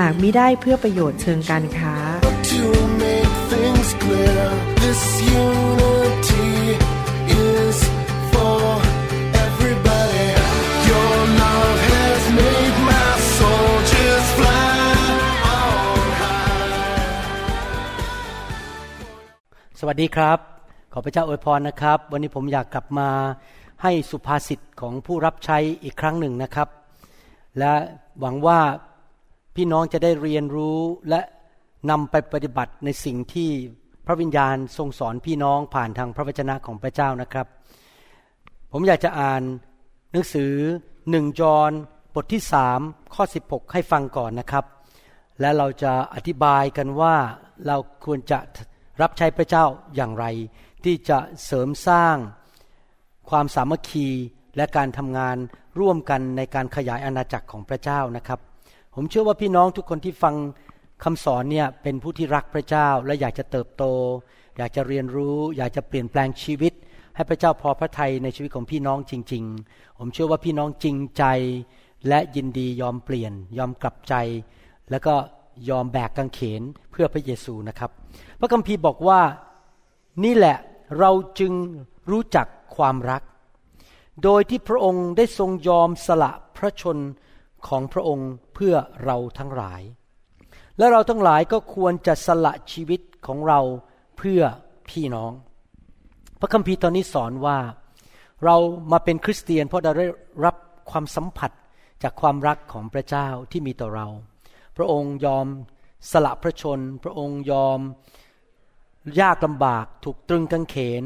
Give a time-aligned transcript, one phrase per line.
[0.00, 1.94] หากมิได้เพื่อประโยชน์เชิงการค้า
[2.52, 2.64] to
[3.02, 4.44] make things clear.
[4.82, 5.02] This
[5.42, 6.52] unity
[7.48, 7.76] is
[8.32, 8.60] for
[9.46, 10.28] everybody.
[10.90, 14.78] Your love has made my soul just fly
[15.58, 16.74] on high.
[19.80, 20.38] สวัสดีครับ
[20.92, 23.08] ขอพระเจ้าอวยพรนะครับ วันนี้ผมอยากกลับมา
[23.82, 26.68] ให้สุภาษิตของผู้รับใช้อีกครั้งหนึ่งนะครับ
[27.58, 27.72] และ
[28.20, 28.60] หวังว่า
[29.56, 30.78] พี่น้องจะได้เรียนรู้
[31.10, 31.20] และ
[31.90, 33.50] นำไปปฏิบัติในสิ่งที่
[34.06, 37.46] พระวิญญาณทรงสอนพี่น้องผ่านทางพระวจนะของพระเจ้านะครับ
[38.72, 39.42] ผมอยากจะอ่าน
[40.12, 40.52] หนังสือ
[41.10, 41.70] หนึ่งจอห์น
[42.14, 42.80] บทที่สาม
[43.14, 44.64] ข้อ 16 ให้ฟังก่อนนะครับ
[45.40, 47.14] และเราจะอธิบายกันว่า
[47.66, 48.38] เราควรจะ
[49.02, 49.64] รับใช้พระเจ้า
[49.96, 50.26] อย่างไร
[50.84, 52.16] ที่จะเสริมสร้าง
[53.30, 54.08] ความสามัคคี
[54.56, 55.36] และการทำงาน
[55.80, 58.40] ร่วมกันในการขยายอาณาจักรของพระเจ้านะครับ
[58.98, 60.34] ผมเชื่อว่าพี่น้องทุกคนที่ฟัง
[61.04, 63.84] คำสอนเนี่ยเป็นผู้ที่รักพระเจ้าและอยากจะเติบโต
[64.56, 66.72] อยากจะเรียนรู้ อยากจะเปลี่ยนแปลงชีวิต
[67.14, 71.24] ให้พระเจ้าพอพระทัยในชีวิตของพี่น้องจริง ๆ ผมเชื่อว่าพี่น้องจริงใจ
[72.08, 74.14] และยินดียอมเปลี่ยน ยอมกลับใจ
[74.90, 75.14] แล้วก็
[75.70, 77.90] ยอมแบกกางเขนเพื่อพระเยซูนะครับ
[78.40, 79.20] พระคัมภีร์บอกว่า
[80.24, 80.56] นี่แหละ
[80.98, 81.10] เรา
[81.40, 81.52] จึง
[82.10, 83.22] รู้จักความรัก
[84.22, 86.98] โดยที่พระองค์ได้ทรงยอมสละพระชน
[87.68, 89.82] ของพระองค์เพื่อเราทั้งหลาย
[90.78, 93.60] และเราทั้งหลายก็ควรจะสละชีวิตของเรา
[94.18, 94.40] เพื่อ
[94.88, 95.32] พี่น้อง
[96.40, 97.58] พระคัมภีร์ตอนนี้สอนว่า
[98.44, 98.56] เรา
[98.92, 100.06] มาเป็นคริสเตียน เพราะเราได้
[100.44, 100.56] รับ
[100.90, 101.50] ความสัมผัส
[102.02, 104.06] จากความรักของพระเจ้าที่มีต่อเรา
[104.76, 105.46] พระองค์ยอม
[106.10, 107.80] สละพระชน พระองค์ยอม
[109.20, 111.04] ยากลำบากถูกตรึงกางเขน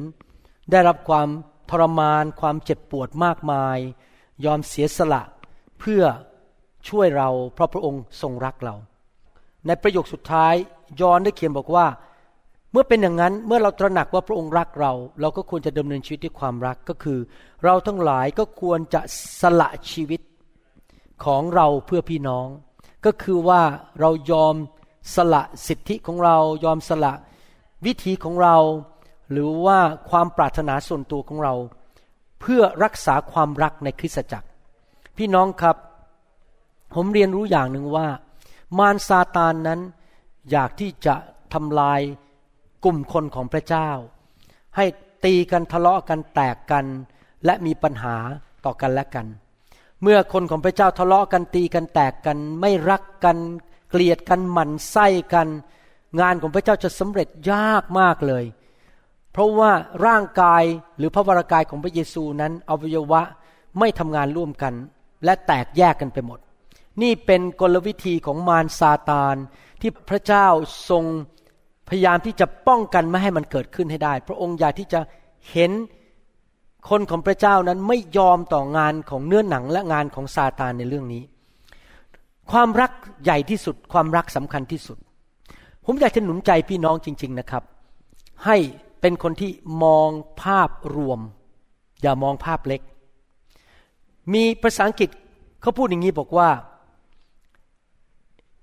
[0.71, 1.29] ได้รับความ
[1.71, 3.79] ทรมาน ความเจ็บปวดมากมาย
[4.45, 5.23] ยอมเสียสละ
[5.81, 6.03] เพื่อ
[6.89, 8.75] ช่วยเราเพราะพระองค์ทรงรักเรา
[9.67, 10.55] ในประโยคสุดท้าย
[11.01, 11.87] ยอนได้เขียนบอกว่า
[12.73, 17.19] เมื่อเป็นอย่างนั้นเมื่อเราตระหนักว่าพระองค์รักเรา เราก็ควรจะดำเนินชีวิตด้วยความรักก็คือ
[17.65, 19.01] เราทั้งหลายก็ควรจะ
[19.41, 20.21] สละชีวิต
[21.25, 22.47] ของเราเพื่อพี่น้อง
[23.05, 23.63] ก็คือว่า
[24.01, 24.55] เรายอม
[25.15, 27.13] สละสิทธิของเรายอมสละ
[27.87, 28.57] วิธีของเรา
[29.31, 29.79] หรือว่า
[30.11, 31.55] ความปรารถนาส่วนตัวของเรา
[32.41, 34.49] เพื่อรักษาความรักในคริสตจักร
[35.17, 35.77] พี่น้องครับ
[36.95, 38.09] ผมเรียนรู้อย่างหนึ่งว่า
[38.79, 39.81] มารซาตานนั้น
[40.51, 41.15] อยากที่จะ
[41.55, 42.01] ทำลาย
[42.85, 43.91] กลุ่มคนของพระเจ้า
[44.77, 44.85] ให้
[45.25, 46.87] ตีกันทะเลาะกันแตกกัน
[47.45, 48.17] และมีปัญหา
[48.65, 49.27] ต่อกันและกัน
[50.03, 53.37] เมื่อคนของพระเจ้าทะเลาะกันตีกันแตกกัน ไม่รักกัน
[53.91, 55.49] เกลียดกันหมั่นไส้กัน
[56.21, 58.45] งานของพระเจ้าจะสำเร็จยากมากเลย
[59.33, 59.73] เพราะว่า
[60.07, 60.65] ร่างกาย
[60.99, 63.23] หรือพระวรากายของพระเยซูนั้นอวัยวะ
[63.79, 64.75] ไม่ทำงานร่วมกัน
[65.25, 66.41] และแตกแยกกันไปหมด
[67.03, 69.37] นี่เป็นกลวิธีของมารซาตาน
[69.81, 70.47] ที่พระเจ้า
[70.91, 71.05] ทรง
[71.89, 75.01] พยายามที่จะป้องกันไม่ให้มันเกิดขึ้นให้ได้ พระองค์อยากที่จะ
[75.51, 75.73] เห็น
[76.91, 81.23] คนของพระเจ้านั้นไม่ยอมต่องานของเนื้อหนังและงานของซาตานในเรื่องนี้
[82.51, 82.93] ความรัก
[83.25, 84.99] ใหญ่ที่สุด ความรักสำคัญที่สุด
[85.85, 87.63] ผมอยากจะหนุนใจพี่น้องจริง ๆนะครับ
[88.47, 88.57] ให้
[89.01, 89.51] เป็นคนที่
[89.83, 90.09] มอง
[90.43, 91.21] ภาพรวม
[92.03, 92.81] อย่ามองภาพเล็ก
[94.33, 95.11] มีภาษาอังกฤษ
[95.63, 96.49] เขาพูดอย่างนี้บอกว่า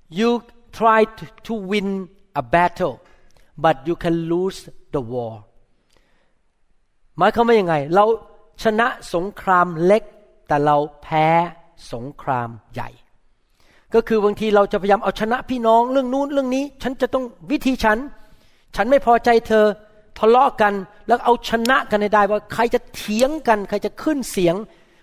[0.10, 0.30] you
[0.72, 2.96] try to, to win a battle
[3.58, 4.60] but you can lose
[4.94, 5.34] the war
[7.18, 8.06] หมายความว่ายังไง เรา
[8.64, 10.04] ชนะสงครามเล็ก
[10.48, 11.28] แต่เราแพ้
[11.94, 12.90] สงครามใหญ่
[13.94, 17.98] ก็คือบางทีเราจะพยายามเอาชนะพี่น้องเรื่องนู้นเรื่องนี้ ฉันจะต้องวิธีฉัน
[18.76, 19.66] ฉันไม่พอใจเธอ
[20.18, 20.74] ทะเลาะกัน
[21.08, 24.56] แล้วเอาชนะกันให้ได้ว่าใครจะเถียงกัน ใครจะขึ้นเสียง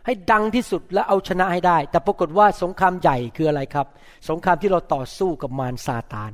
[0.07, 3.87] ให้ดังที่สุดและเอาชนะให้ได้ แต่ปรากฏว่าสงครามใหญ่คืออะไรครับ
[4.29, 6.33] สงครามที่เราต่อสู้กับมารซาตาน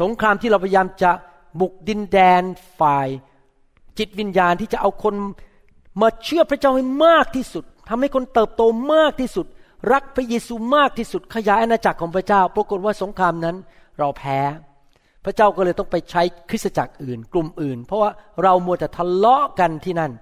[0.00, 1.10] สงครามที่เราพยายามจะ
[1.60, 2.42] บุกดินแดน
[2.80, 3.08] ฝ่าย
[3.98, 5.14] จิตวิญญาณที่จะเอาคน
[6.00, 8.62] มาเชื่อพระเจ้าให้มากที่สุดทำให้คนเติบโต
[8.92, 9.46] มากที่สุด
[9.92, 13.56] รักพระเยซูมากที่สุดขยายอาณาจักรของพระเจ้า ปรากฏว่าสงครามนั้น
[13.98, 14.38] เราแพ้
[15.24, 18.10] พระเจ้าก็เลยต้องไปใช้คริสตจักรอื่น กลุ่มอื่น เพราะว่า
[18.42, 20.12] เรามัวแต่ทะเลาะกันที่นั่น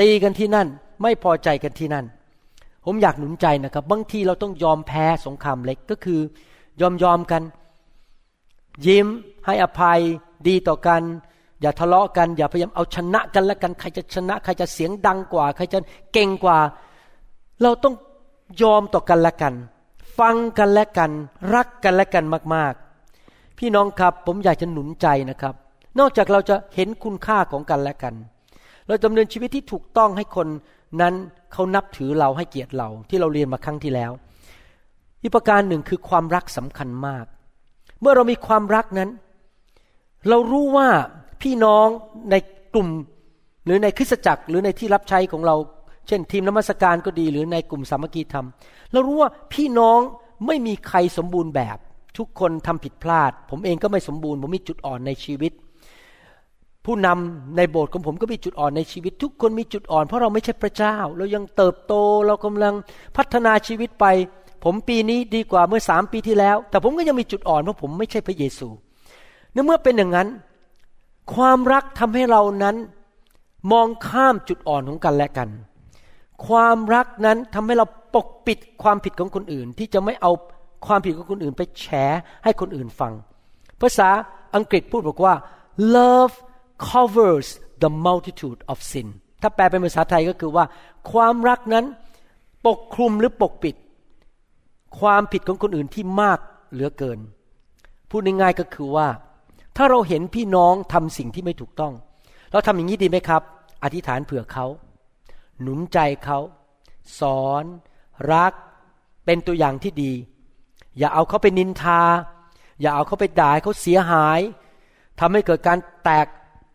[0.00, 0.68] ตีกันที่นั่น
[1.02, 2.06] ไม่พอใจกันที่นั่น
[2.84, 6.20] ผมอยากหนุนใจนะครับ บางทีเราต้องยอมแพ้สงครามเล็กก็คือ
[6.80, 7.42] ยอมยอมกัน
[8.86, 9.06] ยิ้ม
[9.46, 10.00] ให้อภัย
[10.48, 11.02] ดีต่อกัน
[11.60, 15.78] อย่าทะเลาะกัน อย่าพยายามเอาชนะกันและกันใครจะชนะ ใครจะเสียงดังกว่า ใครจะ
[16.12, 16.58] เก่งกว่า
[17.62, 17.94] เราต้อง
[18.62, 19.54] ยอมต่อกันและกัน
[20.18, 21.10] ฟังกันและกัน
[21.54, 22.74] รักกันและกันมาก
[23.16, 25.54] ๆ พี่น้องครับผมอยากจะหนุนใจนะครับ
[25.98, 28.14] นอกจากเราจะเห็นคุณค่าของกันและกัน
[28.86, 30.48] เราดำเนินชีวิตที่ถูกต้องให้คน
[31.00, 31.14] นั้น
[31.52, 34.12] เขานับถือเราให้เกียรติเราที่เราเรียนมาครั้งที่แล้ว
[35.22, 37.24] อีกประการหนึ่งคือความรักสำคัญมาก
[38.00, 39.10] เมื่อเรามีความรักนั้น
[40.28, 40.88] เรารู้ว่า
[41.42, 41.88] พี่น้อง
[42.30, 42.34] ใน
[42.74, 42.88] กลุ่ม
[43.64, 45.56] หรือในคริสตจักรหรือในที่รับใช้ของเรา
[46.08, 48.46] เช่น ทีมนมัสการก็ดีหรือในกลุ่มสามัคคีธรรม
[48.92, 50.00] เรารู้ว่าพี่น้อง
[50.46, 51.78] ไม่มีใครสมบูรณ์แบบ
[52.18, 55.52] ทุกคนทำผิดพลาด ผมเองก็ไม่สมบูรณ์ ผมมีจุดอ่อนในชีวิต
[56.86, 61.94] ผู้นำในโบสถ์ของผมก็มีจุดอ่อนในชีวิต ทุกคนมีจุดอ่อน เพราะเราไม่ใช่พระเจ้า เรายังเติบโต
[62.26, 62.74] เรากำลัง
[63.16, 64.06] พัฒนาชีวิตไป
[64.64, 68.68] ผมปีนี้ดีกว่าเมื่อสามปีที่แล้ว แต่ผมก็ยังมีจุดอ่อนเพราะผมไม่ใช่พระเยซู
[69.52, 70.28] เนื่อเมื่อเป็นอย่างนั้น
[71.34, 72.76] ความรักทำให้เรานั้น
[73.72, 75.48] มองข้ามจุดอ่อนของกันและกัน
[76.46, 80.32] ความรักนั้นทำให้เราปกปิดความผิดของคนอื่น ที่จะไม่เอา
[80.86, 81.84] ความผิดของคนอื่นไปแฉ
[82.44, 83.12] ให้คนอื่นฟัง
[83.80, 84.08] ภาษา
[84.56, 85.34] อังกฤษพูดบอกว่า
[85.96, 86.34] love
[86.88, 87.48] covers
[87.82, 89.08] the multitude of sin
[89.42, 90.64] ถ้าแปลเป็นภาษาไทยก็คือว่า
[91.10, 91.84] ความรักนั้น
[92.66, 93.76] ปกคลุมหรือปกปิด
[94.98, 96.38] ความผิดของคนอื่นที่มาก
[96.72, 97.18] เหลือเกิน
[98.10, 99.08] พูดง่ายๆก็คือว่า
[99.76, 101.92] ถ้าเราเห็นพี่น้องทำสิ่งที่ไม่ถูกต้อง
[102.52, 103.42] เราทำอย่างนี้ดีไหมครับ
[103.82, 104.66] อธิษฐานเผื่อเขา
[105.60, 106.38] หนุนใจเขา
[107.20, 107.64] สอน
[108.32, 108.52] รัก
[109.24, 110.12] เป็นตัวอย่างที่ดี
[110.98, 112.02] อย่าเอาเขาไปนินทา
[112.80, 114.40] อย่าเอาเขาไปด่าเขาเสียหาย
[115.20, 116.26] ทำให้เกิดการแตก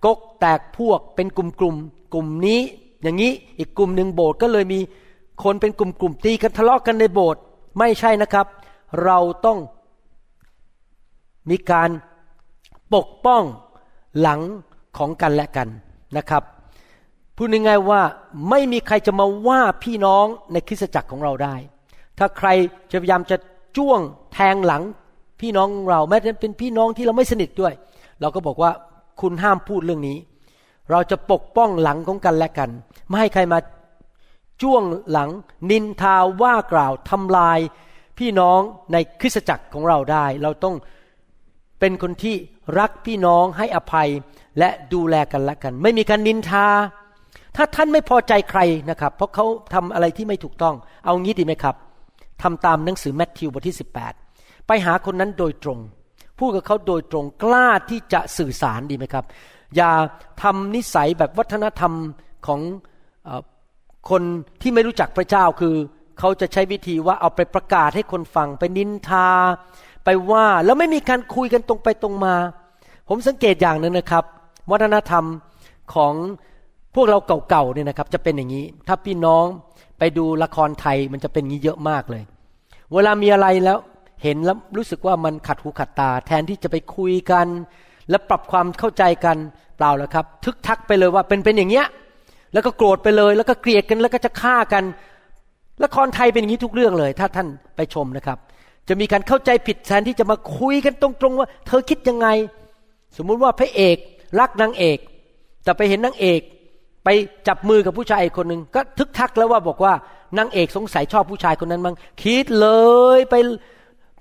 [0.06, 1.76] กกแตกพวกเป็นกลุ่มกลุ่ม
[2.14, 2.60] กลุ่มนี้
[3.02, 4.80] อย่างนี้อีกกลุ่มหนึ่งโบสถ์ก็เลยมี
[5.44, 7.42] คนเป็นกลุ่มกลุ่มตีกันทะเลาะกันในโบสถ์
[7.80, 8.46] ไม่ใช่นะครับ
[9.04, 9.60] เราต้อง
[11.50, 11.90] มีการ
[12.94, 13.44] ปกป้อง
[14.20, 14.42] หลัง
[14.98, 15.68] ของกันและกัน
[16.18, 16.44] นะครับ
[17.36, 18.02] พูดง่ายๆว่า
[18.50, 21.56] ไม่มีใครจะมาว่าพี่น้องในคริสตจักรของเราได้
[22.18, 22.50] ถ้าใคร
[22.92, 23.38] จะพยายามจะ
[23.78, 24.00] จ้วง
[24.34, 24.84] แทงหลัง
[25.42, 27.74] พี่น้องเราแม้จะเป็นพี่น้องที่เราไม่สนิทด้วย
[28.22, 28.72] เราก็บอกว่า
[29.20, 30.18] คุณห้ามพูดเรื่องนี้
[30.92, 32.70] เราจะปกป้องหลังของกันและกัน
[33.08, 33.60] ไม่ให้ใครมา
[34.62, 35.30] จ้วงหลัง
[35.72, 37.60] นินทาว่ากล่าวทำลาย
[38.20, 38.60] พี่น้อง
[38.94, 40.76] ในคริสตจักรของเราได้ เราต้อง
[41.80, 42.36] เป็นคนที่
[42.80, 44.10] รักพี่น้องให้อภัย
[44.60, 46.68] และดูแลกันและกัน ไม่มีการนินทา
[47.56, 50.76] ถ้าท่านไม่พอใจใครนะครับ เพราะเขาทำอะไรที่ไม่ถูกต้อง
[51.06, 51.76] เอางี้ดีไหมครับ
[52.42, 53.78] ทำตามหนังสือแมทธิวบทที่
[54.22, 55.80] 18 ไปหาคนนั้นโดยตรง
[56.42, 59.26] พูดกับเขาโดยตรงกล้าที่จะสื่อสารดีไหมครับ
[59.76, 59.92] อย่า
[60.42, 61.94] ทำนิสัยแบบวัฒนธรรม
[62.48, 62.60] ของ
[63.28, 63.30] อ
[64.10, 64.22] คน
[64.62, 65.76] ที่ไม่รู้จักพระเจ้าคือ
[66.20, 69.30] เขาจะใช้วิธีว่าเอาไปประกาศให้คนฟัง ไปนินทา
[70.06, 72.36] ไปว่าแล้วไม่มีการคุยกันตรงไปตรงมา
[73.10, 74.24] ผมสังเกตอย่างหนึ่งนะครับ
[74.72, 75.26] วัฒนธรรม
[75.94, 76.14] ของ
[76.96, 77.18] พวกเรา
[77.50, 79.46] เก่าๆเนี่ยนะครับ จะเป็นอย่างนี้ ถ้าพี่น้อง
[80.00, 82.24] ไปดูละครไทยมันจะเป็นอย่างนี้เยอะมากเลย
[82.94, 83.78] เวลามีอะไรแล้ว
[84.24, 87.48] เห็นแล้วรู้สึกว่ามันขัดหูขัดตา แทนที่จะไปคุยกัน
[88.10, 89.38] และปรับความเข้าใจกัน
[89.78, 91.88] เปล่าแล้วครับ ทึกทักไปเลยว่าเป็นเป็นอย่างเงี้ย
[92.54, 94.84] แล้วก็โกรธไปเลย แล้วก็เกลียดกันแล้วก็จะฆ่ากัน
[95.84, 98.38] ละครไทยเป็นอย่างนี้ทุกเรื่องเลย ถ้าท่านไปชมนะครับ
[98.90, 102.28] จะมีการเข้าใจผิดแทนที่จะมาคุยกันตรงๆว่า เธอคิดยังไง
[103.18, 103.98] สมมุติว่าพระเอก
[104.40, 104.98] รักนางเอก
[105.64, 106.42] แต่ไปเห็นนางเอก
[107.04, 107.10] ไป
[107.48, 109.94] จับมือกับผู้ชายคนหนึ่งก็ทึกทักแล้วว่าบอกว่า
[110.38, 112.68] นางเอกสงสัยชอบผู้ชายคนนั้นมั้งคิดเล
[113.18, 113.36] ยไป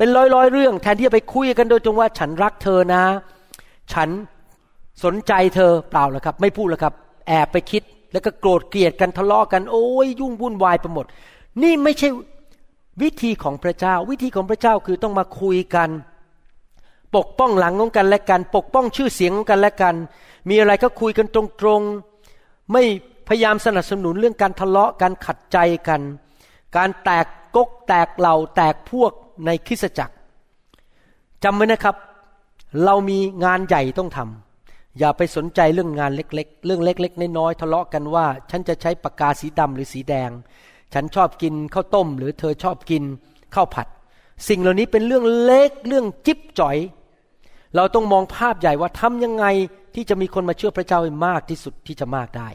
[0.00, 3.02] เป็นร้อยร้อยเรื่อง แทนที่จะไปคุยกันโดยตรงว่าฉันรักเธอนะ
[3.92, 4.08] ฉัน
[5.04, 6.94] สนใจเธอเปล่าแล้วครับ ไม่พูดแล้วครับ
[7.28, 11.06] แอบไปคิดแล้วก็โกรธเกลียดกันทะเลาะกันโอ้ยยุ่งวุ่นวายไปหมด
[11.62, 12.08] นี่ไม่ใช่
[13.02, 15.88] วิธีของพระเจ้า วิธีของพระเจ้าคือต้องมาคุยกัน
[17.16, 19.94] ปกป้องหลังของกันและกัน ปกป้องชื่อเสียงของกันและกัน
[20.48, 22.82] มีอะไรก็คุยกันตรงๆไม่
[23.28, 26.00] พยายามสนับสนุนเรื่องการทะเลาะการขัดใจกัน
[26.76, 27.26] การแตก
[27.56, 29.12] กกแตกเหล่าแตกพวก
[29.46, 30.14] ในคริสตจักร
[31.44, 31.96] จำไว้นะครับ
[32.84, 40.30] เรามีงานใหญ่ต้องทำอย่าไปสนใจเรื่องงานเล็ก ๆ เรื่องเล็ก ๆ น้อยๆทะเลาะกันว่า ฉันจะใช้ปากกาสีดำหรือสีแดง
[40.94, 43.02] ฉันชอบกินข้าวต้ม หรือเธอชอบกิน
[43.54, 43.86] ข้าวผัด
[44.48, 46.76] สิ่งเหล่านี้เป็นเรื่องเล็กเรื่องจิ๊บจ่อย
[47.76, 49.44] เราต้องมองภาพใหญ่ว่าทำยังไง
[49.94, 52.48] ที่จะมีคนมาเชื่อพระเจ้าให้มากที่สุดที่จะมากได้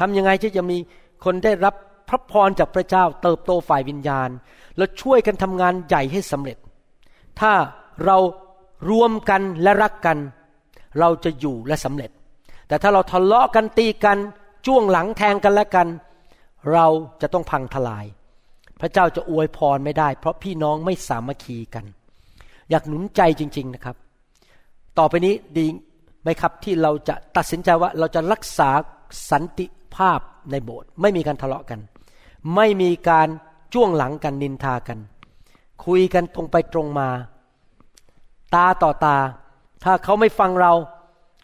[0.00, 0.78] ทำยังไงที่จะมี
[1.24, 1.74] คนได้รับ
[2.08, 4.28] พระพรจากพระเจ้าเติบโตฝ่ายวิญญาณ
[4.80, 6.58] แล้วช่วยกันทำงานใหญ่ให้สำเร็จ
[7.40, 7.52] ถ้า
[8.04, 8.16] เรา
[8.90, 10.18] รวมกันและรักกัน
[10.98, 12.10] เราจะอยู่และสำเร็จ
[12.68, 14.18] แต่ถ้าเราทะเลาะกันตีกัน
[14.66, 15.88] จ้วงหลังแทงกันและกัน
[16.72, 16.86] เรา
[17.20, 18.06] จะต้องพังทลาย
[18.80, 21.84] พระเจ้าจะอวยพรไม่ได้ เพราะพี่น้องไม่สามัคคีกัน
[22.70, 23.96] อยากหนุนใจจริง ๆนะครับ
[24.98, 25.66] ต่อไปนี้ดี
[26.22, 28.70] ไหมครับที่เราจะตัดสินใจว่าเราจะรักษา
[29.30, 30.20] สันติภาพ
[30.50, 31.80] ในโบสถ์ไม่มีการทะเลาะกัน
[32.56, 33.28] ไม่มีการ
[33.74, 34.98] จ้วงหลังกันนินทากัน
[35.86, 37.08] คุยกันตรงไปตรงมา
[38.54, 39.16] ตาต่อตา
[39.84, 40.72] ถ้าเขาไม่ฟังเรา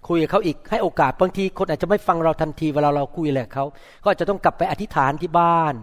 [0.08, 3.64] คุยกับเขาอีกให้โอกาสบางที คนอาจจะไม่ฟังเราทันทีเวลาเราคุยแหละเขา
[4.02, 5.74] ก็อาจจะต้องกลับไปอธิษฐานที่บ้าน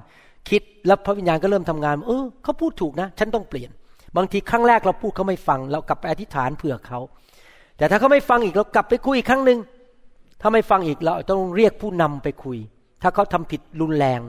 [0.50, 3.72] คิดแล้วพระวิญญาณก็เริ่มทำงาน เออเขาพูดถูกนะ ฉันต้องเปลี่ยน
[4.18, 7.00] บางทีครั้งแรกเราพูดเขาไม่ฟัง เรากลับไปอธิษฐานเผื่อเขา
[7.78, 9.60] แต่ถ้าเขาไม่ฟังอีกเรากลับไปคุยอีกครั้งหนึ่ง
[10.42, 12.58] ถ้าไม่ฟังอีกเราต้องเรียกผู้นำไปคุย
[13.02, 14.20] ถ้าเขาทำผิดรุนแรง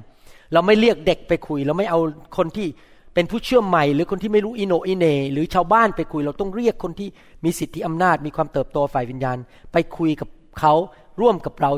[0.52, 1.98] เราไม่เรียกเด็กไปคุย เราไม่เอา
[2.36, 2.68] คนที่
[3.14, 7.08] เป็นผู้เชื่อใหม่ หรือคนที่ไม่รู้อิโนอิเน หรือชาวบ้านไปคุย เราต้องเรียกคนที่
[7.44, 9.38] มีสิทธิอำนาจ มีความเติบโตฝ่ายวิญญาณ
[9.72, 10.28] ไปคุยกับ
[10.60, 10.74] เขา
[11.20, 11.72] ร่วมกับเรา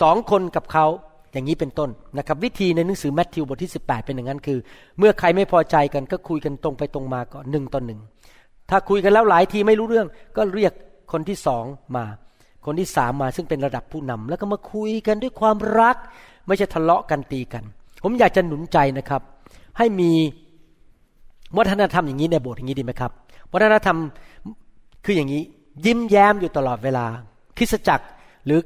[0.00, 0.86] สองคนกับเขา
[1.32, 4.58] อย่างนี้เป็นต้นนะครับวิธีในหนังสือแมทธิวบทที่ 18 เป็นอย่างนั้นคือ
[4.98, 8.00] เมื่อใครไม่พอใจกันก็คุยกันตรงไปตรงมาก่อนหนึ่งต่อหนึ่ง
[8.70, 10.06] ถ้าคุยกันแล้วหลายทีไม่รู้เรื่อง
[10.36, 10.72] ก็เรียก
[11.12, 11.64] คนที่สอง
[11.96, 12.04] มา
[12.66, 15.96] คนที่สามมาซึ่งเป็นระดับผู้นำแล้วก็มาคุยกันด้วยความรัก
[16.46, 17.64] ไม่ใช่ทะเลาะกันตีกัน
[18.02, 19.22] ผมอยากจะหนุนใจนะครับ
[19.78, 20.10] ให้มี
[21.56, 23.10] วัฒนธรรมอย่างนี้ในโบสถ์อย่างนี้ดีไหมครับ
[23.52, 23.98] วัฒนธรรม
[25.04, 25.42] คืออย่างนี้
[25.84, 27.06] ยิ้มแย้มอยู่ตลอดเวลา
[27.56, 28.06] คริสจักร
[28.46, 28.58] หรือ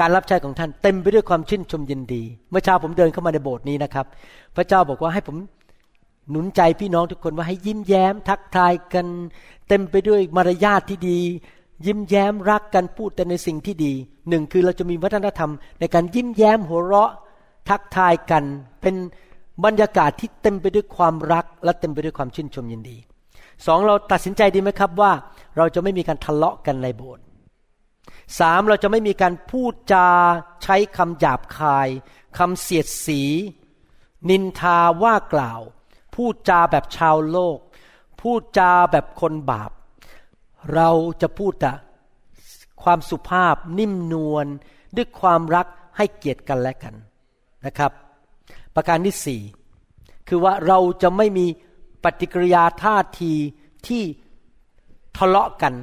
[0.00, 4.06] การรับใช้ของท่านเต็มไปด้วยความชื่นชมยินดี เมื่อเช้าผมเดินเข้ามาในโบสถ์นี้นะครับ
[4.56, 5.36] พระเจ้าบอกว่าให้ผม
[6.30, 9.06] หนุนใจพี่น้องทุกคนว่าให้ยิ้มแย้ม ทักทายกัน
[9.68, 11.18] เต็มไปด้วยมารยาทที่ดี
[11.86, 13.92] ยิ้มแย้มรักกันพูดแต่ในสิ่งที่ดี
[14.28, 15.50] หนึ่งคือเราจะมีวัฒนธรรม
[15.80, 17.12] ในการยิ้มแย้มหัวเราะ
[17.68, 18.44] ทักทายกัน
[18.82, 18.94] เป็น
[19.64, 22.96] บรรยากาศที่เต็มไปด้วยความรัก และเต็มไปด้วยความชื่นชมยินดี
[23.66, 25.12] สองเราตัดสินใจดีไหมครับว่า
[25.56, 27.24] เราจะไม่มีการทะเลาะกันในโบสถ์
[28.38, 30.08] สามเราจะไม่มีการพูดจา
[30.62, 31.88] ใช้คำหยาบคาย
[32.38, 33.22] คำเสียดสี
[34.30, 35.60] นินทาว่ากล่าว
[36.14, 37.58] พูดจาแบบชาวโลก
[38.20, 39.70] พูดจาแบบคนบาป
[40.74, 40.90] เรา
[41.22, 41.72] จะพูดแต่
[42.82, 44.46] ความสุภาพนิ่มนวล
[44.96, 45.66] ด้วยความรัก
[45.96, 46.94] ให้เกียรติกันและกัน
[47.66, 47.92] นะครับ
[48.74, 49.42] ประการที่สี่
[50.28, 51.46] คือว่าเราจะไม่มี
[52.04, 53.32] ปฏิกิริยาท่าที
[53.88, 54.02] ที่
[55.16, 55.74] ทะเลาะกัน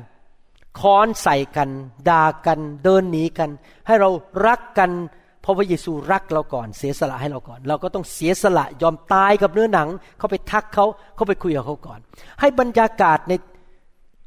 [0.80, 1.70] ค้อนใส่กัน
[2.10, 3.50] ด่ากัน เดินหนีกัน
[3.88, 4.10] ให้เรา
[4.48, 4.92] รักกัน
[5.42, 10.86] เพราะพระเยซูรักเราก่อน เสียสละให้เราก่อน เราก็ต้องเสียสละยอมตายกับเนื้อหนัง เขาไปทักเขา
[11.16, 12.00] เขาไปคุยกับเขาก่อน
[12.40, 13.34] ให้บรรยากาศใน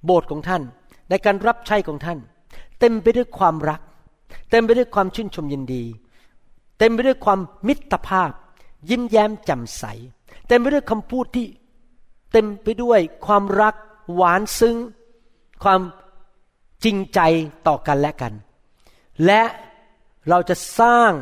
[0.04, 0.62] โบสถ์ของท่าน
[1.10, 2.18] ในการรับใช้ของท่าน
[2.80, 3.80] เต็มไปด้วยความรัก
[4.50, 5.82] เต็มไปด้วยความชื่นชมยินดี
[6.78, 8.30] เต็มไปด้วยความมิตรภาพ
[8.90, 9.84] ยิ้มแย้มแจ่มใส
[10.48, 11.46] เต็มไปด้วยคำพูดที่
[12.32, 13.74] เต็มไปด้วยความรัก
[14.14, 14.76] หวานซึ้ง
[15.62, 15.80] ความ
[16.84, 17.20] จริงใจ
[17.66, 18.32] ต่อกันและกัน
[19.26, 19.42] และ
[20.28, 21.12] เราจะสร้าง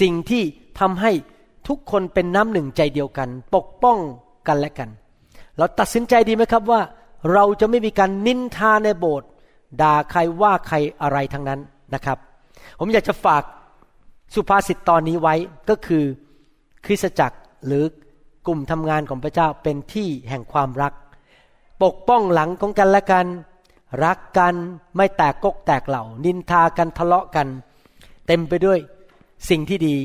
[0.00, 0.42] สิ่งที่
[0.80, 1.12] ทำให้
[1.68, 3.98] ทุกคนเป็นน้ำหนึ่งใจเดียวกัน ปกป้อง
[4.48, 4.90] กันและกัน
[5.56, 6.80] เราตัดสินใจดีไหมครับว่า
[7.32, 9.28] เราจะไม่มีการนินทาในโบสถ์
[9.82, 11.60] ด่าใครว่าใครอะไรทั้งนั้น
[11.94, 12.18] นะครับ
[12.78, 13.42] ผมอยากจะฝาก
[14.34, 15.34] สุภาษิตตอนนี้ไว้
[15.68, 16.04] ก็คือ
[16.84, 17.84] คริสตจักรหรือ
[18.46, 20.92] กลุ่มทำงานของพระเจ้าเป็นที่แห่งความรัก
[21.82, 23.26] ปกป้องหลังของกันและกัน
[24.04, 24.54] รักกัน
[24.96, 27.48] ไม่แตกกกแตกเหล่า นินทากันทะเลาะกัน
[28.26, 28.78] เต็มไปด้วย
[29.50, 29.96] สิ่งที่ดี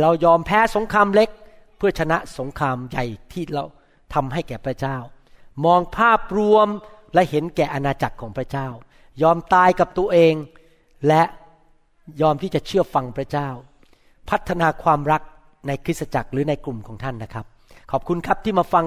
[0.00, 1.30] เรายอมแพ้สงครามเล็ก
[1.76, 3.64] เพื่อชนะสงครามใหญ่ที่เรา
[4.14, 4.96] ทำให้แก่พระเจ้า
[5.64, 6.68] มองภาพรวม
[7.14, 8.68] และเห็นแก่อาณาจักรของพระเจ้า
[9.22, 10.34] ยอมตายกับตัวเอง
[11.08, 11.22] และ
[12.22, 13.48] ยอมที่จะเชื่อฟังพระเจ้า
[14.30, 15.22] พัฒนาความรัก
[15.66, 17.46] ในคริสตจักรหรือในกลุ่มของท่านนะครับ
[17.90, 18.84] ขอบคุณครับที่มาฟัง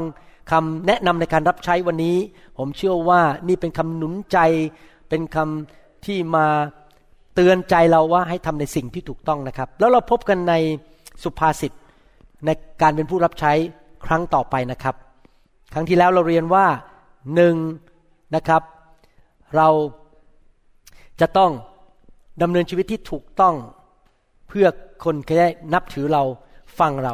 [0.51, 2.17] คำแนะนำในการรับใช้วันนี้
[2.57, 4.37] ผมเชื่อว่านี่เป็นคำหนุนใจ
[5.09, 6.45] เป็นคำที่มา
[7.35, 10.53] เตือนใจเราว่าให้ทำในสิ่งที่ถูกต้องนะครับ แล้วเราพบกันใน
[11.23, 11.71] สุภาษิต
[12.45, 12.49] ใน
[12.81, 13.53] การเป็นผู้รับใช้
[14.05, 14.95] ครั้งต่อไปนะครับ
[15.73, 16.65] ครั้งที่แล้วเราเรียนว่า
[17.35, 17.55] หนึ่ง
[18.35, 18.61] นะครับ
[19.55, 19.69] เรา
[21.21, 21.51] จะต้อง
[22.41, 23.55] ดำเนินชีวิตที่ถูกต้อง
[24.47, 24.67] เพื่อ
[25.03, 26.23] คนจะได้นับถือเรา
[26.79, 27.13] ฟังเรา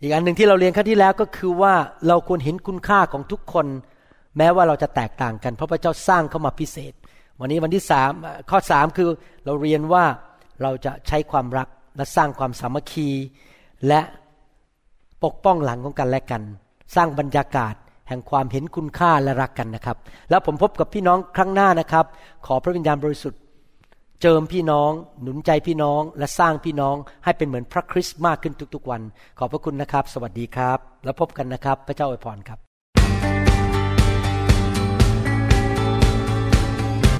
[0.00, 1.74] อีกอันหนึ่งที่เราเรียนครั้งที่แล้วก็คือว่า
[2.08, 3.66] เราควรเห็นคุณค่าของทุกคน
[4.36, 6.92] แม้ว่าเราจะแตกต่างกัน เพราะพระเจ้าสร้างเข้ามาพิเศษ
[7.40, 8.10] วันนี้วันที่สาม
[8.50, 9.08] ข้อสามคือ
[9.44, 10.04] เราเรียนว่า
[10.62, 13.08] เราจะใช้ความรักและสร้างความสามัคคี
[13.88, 14.00] และ
[15.24, 16.42] ปกป้องหลังของกันและกัน
[16.94, 17.74] สร้างบรรยากาศ
[18.08, 19.96] แห่งความเห็นคุณค่าและรักกันนะครับ
[20.30, 22.06] แล้วผมพบกับพี่น้องครั้งหน้านะครับ
[22.46, 23.40] ขอพระวิญญาณบริสุทธิ์
[24.22, 24.90] เจิมพี่น้อง
[25.22, 29.02] หนุนใจพี่น้องและสร้างพี่น้องให้เป็นเหมือนพระคริสต์มากขึ้นทุกๆวัน
[29.38, 32.58] ขอบพระคุณนะครับ สวัสดีครับ แล้วพบกันนะครับ พระเจ้าอวยพรครับ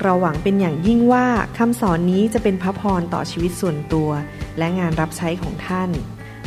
[0.02, 1.26] เราหวังเป็นอย่างยิ่งว่า
[1.58, 4.10] คำสอนนี้จะเป็นพระพรต่อชีวิตส่วนตัว
[4.58, 5.90] และงานรับใช้ของท่าน